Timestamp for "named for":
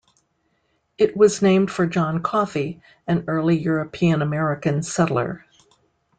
1.43-1.85